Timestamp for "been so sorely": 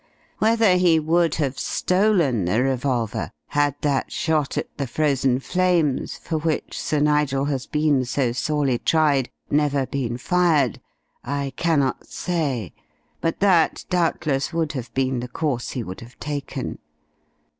7.67-8.79